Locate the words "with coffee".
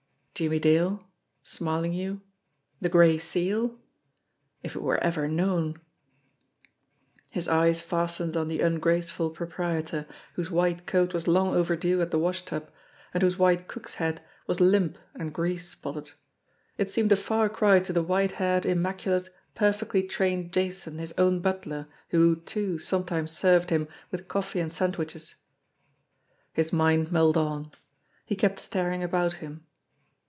24.09-24.59